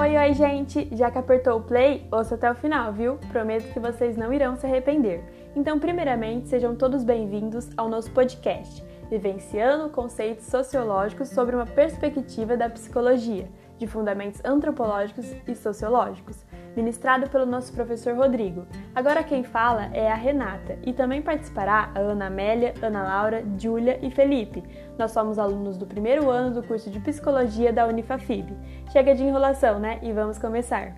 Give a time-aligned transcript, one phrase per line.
[0.00, 0.88] Oi, oi, gente!
[0.96, 3.18] Já que apertou o play, ouça até o final, viu?
[3.30, 5.22] Prometo que vocês não irão se arrepender.
[5.54, 12.70] Então, primeiramente, sejam todos bem-vindos ao nosso podcast, Vivenciando Conceitos Sociológicos sobre uma Perspectiva da
[12.70, 13.46] Psicologia,
[13.76, 16.46] de Fundamentos Antropológicos e Sociológicos
[16.76, 18.66] ministrado pelo nosso professor Rodrigo.
[18.94, 23.98] Agora quem fala é a Renata e também participará a Ana Amélia, Ana Laura, Júlia
[24.02, 24.62] e Felipe.
[24.98, 28.48] Nós somos alunos do primeiro ano do curso de Psicologia da Unifafib.
[28.92, 29.98] Chega de enrolação, né?
[30.02, 30.94] E vamos começar!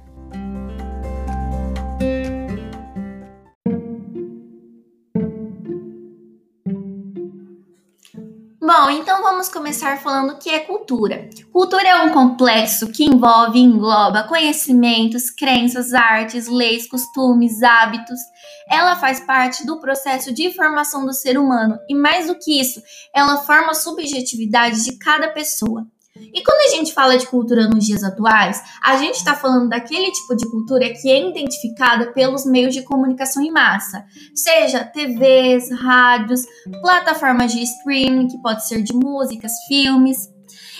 [8.74, 11.28] Bom, então vamos começar falando o que é cultura.
[11.52, 18.18] Cultura é um complexo que envolve e engloba conhecimentos, crenças, artes, leis, costumes, hábitos.
[18.66, 22.82] Ela faz parte do processo de formação do ser humano e, mais do que isso,
[23.14, 25.86] ela forma a subjetividade de cada pessoa.
[26.14, 30.10] E quando a gente fala de cultura nos dias atuais, a gente está falando daquele
[30.10, 34.04] tipo de cultura que é identificada pelos meios de comunicação em massa,
[34.34, 36.42] seja TVs, rádios,
[36.82, 40.30] plataformas de streaming, que pode ser de músicas, filmes.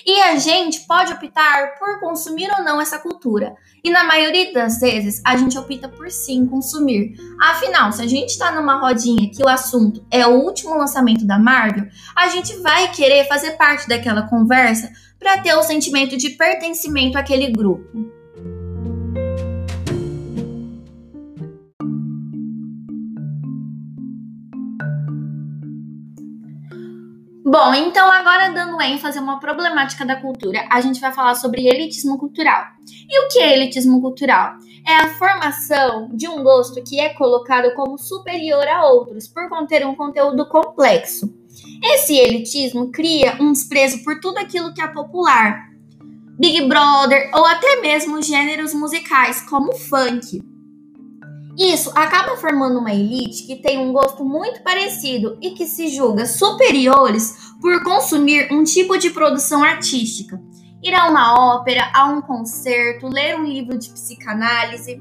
[0.04, 3.54] E a gente pode optar por consumir ou não essa cultura.
[3.84, 7.14] E na maioria das vezes, a gente opta por sim consumir.
[7.40, 11.38] Afinal, se a gente está numa rodinha que o assunto é o último lançamento da
[11.38, 11.86] Marvel,
[12.16, 14.90] a gente vai querer fazer parte daquela conversa
[15.22, 17.86] para ter o sentimento de pertencimento àquele grupo.
[27.44, 31.66] Bom, então agora dando ênfase a uma problemática da cultura, a gente vai falar sobre
[31.66, 32.64] elitismo cultural.
[33.08, 34.54] E o que é elitismo cultural?
[34.88, 39.86] É a formação de um gosto que é colocado como superior a outros por conter
[39.86, 41.41] um conteúdo complexo.
[41.82, 45.72] Esse elitismo cria um desprezo por tudo aquilo que é popular,
[46.38, 50.42] Big Brother ou até mesmo gêneros musicais como funk.
[51.58, 56.24] Isso acaba formando uma elite que tem um gosto muito parecido e que se julga
[56.24, 60.40] superiores por consumir um tipo de produção artística.
[60.82, 65.00] Ir a uma ópera, a um concerto, ler um livro de psicanálise.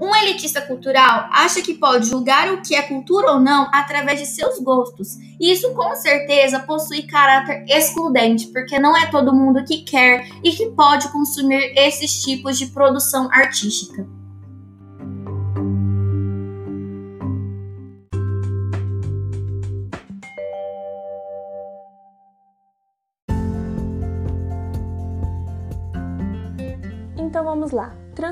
[0.00, 4.26] Um elitista cultural acha que pode julgar o que é cultura ou não através de
[4.26, 5.16] seus gostos.
[5.38, 10.50] E isso com certeza possui caráter excludente, porque não é todo mundo que quer e
[10.50, 14.04] que pode consumir esses tipos de produção artística.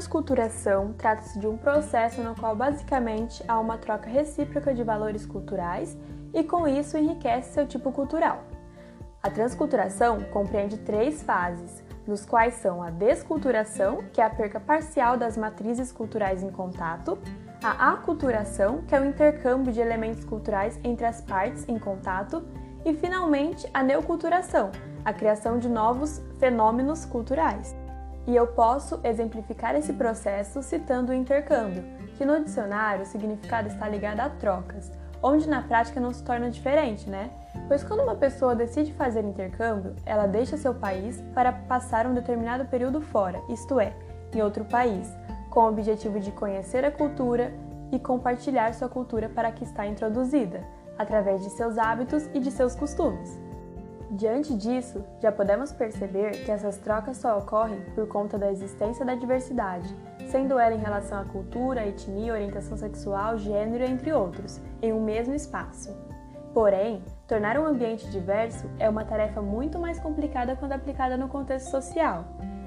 [0.03, 5.97] Transculturação trata-se de um processo no qual basicamente há uma troca recíproca de valores culturais
[6.35, 8.43] e com isso enriquece seu tipo cultural.
[9.23, 15.17] A transculturação compreende três fases, nos quais são a desculturação, que é a perca parcial
[15.17, 17.17] das matrizes culturais em contato,
[17.63, 22.43] a aculturação, que é o intercâmbio de elementos culturais entre as partes em contato,
[22.85, 24.73] e finalmente a neoculturação,
[25.05, 27.82] a criação de novos fenômenos culturais.
[28.27, 31.85] E eu posso exemplificar esse processo citando o intercâmbio,
[32.17, 36.51] que no dicionário o significado está ligado a trocas, onde na prática não se torna
[36.51, 37.31] diferente, né?
[37.67, 42.65] Pois quando uma pessoa decide fazer intercâmbio, ela deixa seu país para passar um determinado
[42.67, 43.93] período fora, isto é,
[44.33, 45.13] em outro país,
[45.51, 47.53] com o objetivo de conhecer a cultura
[47.91, 50.65] e compartilhar sua cultura para que está introduzida,
[50.99, 53.39] através de seus hábitos e de seus costumes.
[54.15, 59.15] Diante disso, já podemos perceber que essas trocas só ocorrem por conta da existência da
[59.15, 59.89] diversidade,
[60.31, 65.35] sendo ela em relação à cultura, etnia, orientação sexual, gênero, entre outros, em um mesmo
[65.35, 65.97] espaço.
[66.53, 71.71] Porém, tornar um ambiente diverso é uma tarefa muito mais complicada quando aplicada no contexto
[71.71, 72.27] social.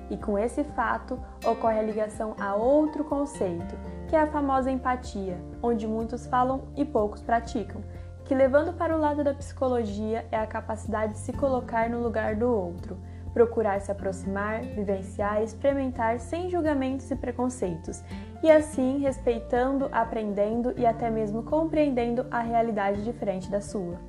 [0.10, 3.76] E com esse fato ocorre a ligação a outro conceito,
[4.08, 7.84] que é a famosa empatia, onde muitos falam e poucos praticam,
[8.26, 12.36] que, levando para o lado da psicologia, é a capacidade de se colocar no lugar
[12.36, 12.98] do outro,
[13.34, 18.02] procurar se aproximar, vivenciar experimentar sem julgamentos e preconceitos,
[18.42, 24.00] e assim respeitando, aprendendo e até mesmo compreendendo a realidade diferente da sua.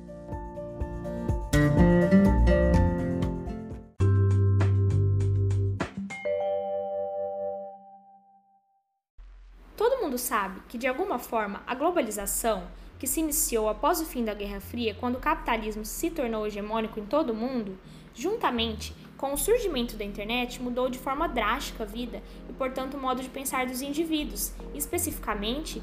[9.75, 12.63] Todo mundo sabe que, de alguma forma, a globalização
[12.99, 16.99] que se iniciou após o fim da Guerra Fria, quando o capitalismo se tornou hegemônico
[16.99, 17.77] em todo o mundo,
[18.13, 22.99] juntamente com o surgimento da internet, mudou de forma drástica a vida e, portanto, o
[22.99, 25.81] modo de pensar dos indivíduos, especificamente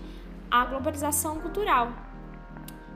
[0.50, 1.92] a globalização cultural.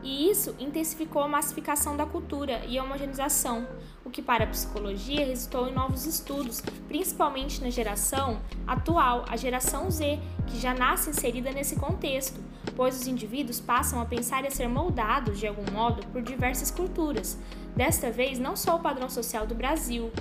[0.02, 3.66] E isso intensificou a massificação da cultura e a homogeneização,
[4.04, 9.90] o que para a psicologia resultou em novos estudos, principalmente na geração atual, a geração
[9.90, 12.40] Z, que já nasce inserida nesse contexto,
[12.76, 16.70] pois os indivíduos passam a pensar e a ser moldados de algum modo por diversas
[16.70, 17.36] culturas.
[17.74, 20.12] Desta vez, não só o padrão social do Brasil,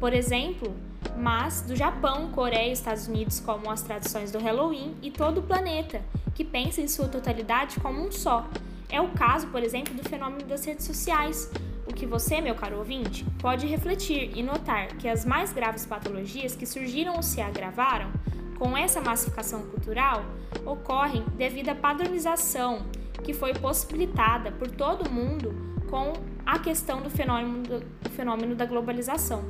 [0.00, 0.74] por exemplo,
[1.16, 5.42] mas do Japão, Coreia e Estados Unidos, como as tradições do Halloween e todo o
[5.42, 6.02] planeta,
[6.34, 8.46] que pensa em sua totalidade como um só.
[8.88, 11.50] É o caso, por exemplo, do fenômeno das redes sociais,
[11.86, 16.54] o que você, meu caro ouvinte, pode refletir e notar que as mais graves patologias
[16.54, 18.10] que surgiram ou se agravaram
[18.58, 20.24] com essa massificação cultural
[20.64, 22.86] ocorrem devido à padronização
[23.22, 25.54] que foi possibilitada por todo mundo
[25.90, 26.12] com
[26.44, 29.44] a questão do fenômeno, do fenômeno da globalização.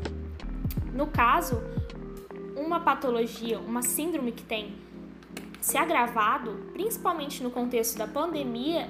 [0.93, 1.63] No caso,
[2.57, 4.75] uma patologia, uma síndrome que tem
[5.61, 8.89] se agravado, principalmente no contexto da pandemia,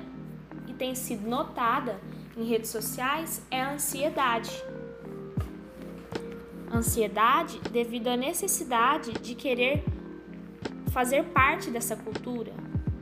[0.77, 2.01] tem sido notada
[2.37, 4.51] em redes sociais, é a ansiedade.
[6.73, 9.85] Ansiedade devido à necessidade de querer
[10.93, 12.53] fazer parte dessa cultura,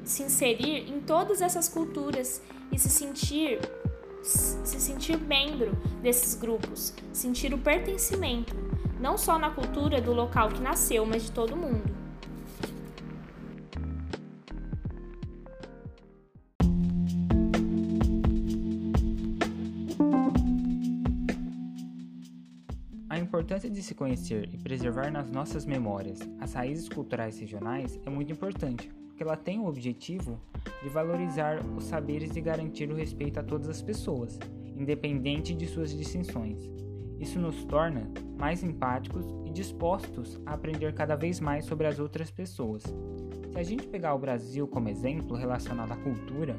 [0.05, 3.59] se inserir em todas essas culturas e se sentir
[4.23, 8.57] se sentir membro desses grupos, sentir o pertencimento
[9.05, 11.94] não só na cultura do local que nasceu, mas de todo mundo.
[23.45, 28.33] Importância de se conhecer e preservar nas nossas memórias as raízes culturais regionais é muito
[28.33, 30.41] importante, porque ela tem o objetivo
[30.83, 34.39] de valorizar os saberes e garantir o respeito a todas as pessoas,
[34.75, 36.71] independente de suas distinções.
[37.21, 42.31] Isso nos torna mais empáticos e dispostos a aprender cada vez mais sobre as outras
[42.31, 42.83] pessoas.
[42.83, 46.57] Se a gente pegar o Brasil como exemplo relacionado à cultura,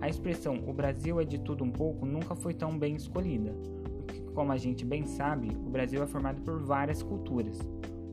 [0.00, 3.54] a expressão o Brasil é de tudo um pouco nunca foi tão bem escolhida,
[4.34, 7.58] como a gente bem sabe, o Brasil é formado por várias culturas.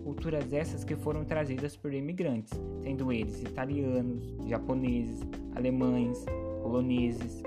[0.03, 5.19] Culturas essas que foram trazidas por imigrantes, sendo eles italianos, japoneses,
[5.56, 6.23] alemães,
[6.62, 7.41] poloneses,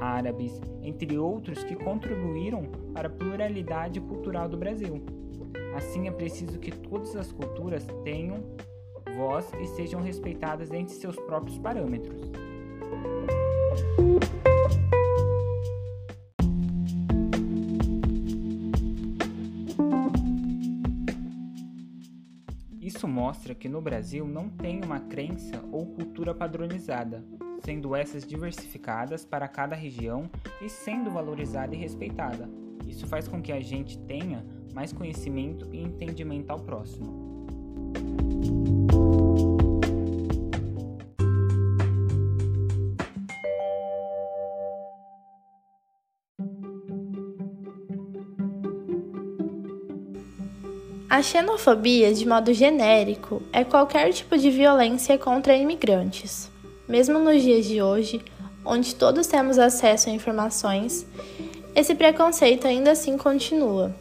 [0.00, 5.02] árabes, entre outros que contribuíram para a pluralidade cultural do Brasil.
[5.76, 8.42] Assim, é preciso que todas as culturas tenham
[9.16, 12.30] voz e sejam respeitadas entre seus próprios parâmetros.
[23.02, 27.24] Isso mostra que no Brasil não tem uma crença ou cultura padronizada,
[27.64, 32.48] sendo essas diversificadas para cada região e sendo valorizada e respeitada.
[32.86, 37.31] Isso faz com que a gente tenha mais conhecimento e entendimento ao próximo.
[51.12, 56.50] A xenofobia, de modo genérico, é qualquer tipo de violência contra imigrantes.
[56.88, 58.24] Mesmo nos dias de hoje,
[58.64, 61.06] onde todos temos acesso a informações,
[61.76, 63.94] esse preconceito ainda assim continua.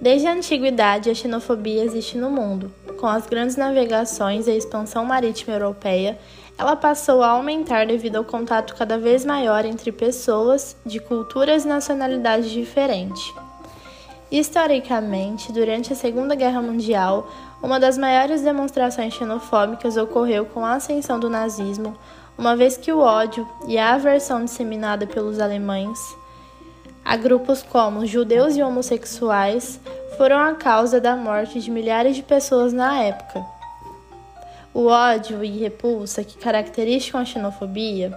[0.00, 2.72] Desde a antiguidade, a xenofobia existe no mundo.
[2.98, 6.18] Com as grandes navegações e a expansão marítima europeia,
[6.56, 11.68] ela passou a aumentar devido ao contato cada vez maior entre pessoas de culturas e
[11.68, 13.43] nacionalidades diferentes.
[14.36, 17.30] Historicamente, durante a Segunda Guerra Mundial,
[17.62, 21.96] uma das maiores demonstrações xenofóbicas ocorreu com a ascensão do nazismo,
[22.36, 26.00] uma vez que o ódio e a aversão disseminada pelos alemães
[27.04, 29.78] a grupos como judeus e homossexuais
[30.16, 33.44] foram a causa da morte de milhares de pessoas na época.
[34.72, 38.12] O ódio e repulsa que caracterizam a xenofobia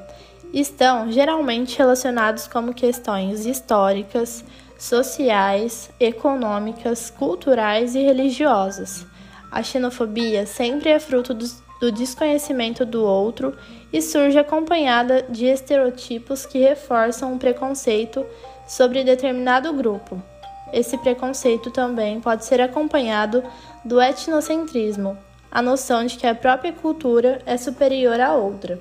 [0.53, 4.43] estão geralmente relacionados como questões históricas,
[4.77, 9.05] sociais, econômicas, culturais e religiosas.
[9.51, 11.45] A xenofobia sempre é fruto do,
[11.79, 13.55] do desconhecimento do outro
[13.91, 18.25] e surge acompanhada de estereotipos que reforçam o preconceito
[18.67, 20.21] sobre determinado grupo.
[20.73, 23.41] Esse preconceito também pode ser acompanhado
[23.85, 25.17] do etnocentrismo,
[25.49, 28.77] a noção de que a própria cultura é superior à outra.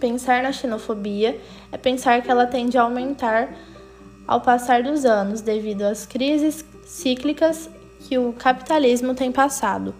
[0.00, 1.40] Pensar na xenofobia
[1.72, 3.48] é pensar que ela tende a aumentar
[4.28, 7.68] ao passar dos anos devido às crises cíclicas
[8.00, 9.92] que o capitalismo tem passado.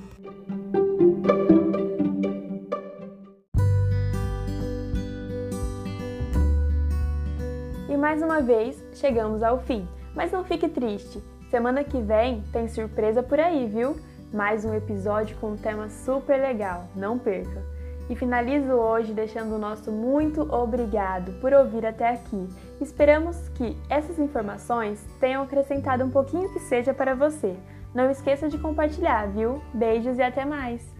[7.88, 9.88] E mais uma vez chegamos ao fim.
[10.14, 13.96] Mas não fique triste, semana que vem tem surpresa por aí, viu?
[14.32, 17.77] Mais um episódio com um tema super legal, não perca!
[18.08, 22.48] E finalizo hoje deixando o nosso muito obrigado por ouvir até aqui.
[22.80, 27.54] Esperamos que essas informações tenham acrescentado um pouquinho que seja para você.
[27.94, 29.62] Não esqueça de compartilhar, viu?
[29.74, 30.97] Beijos e até mais!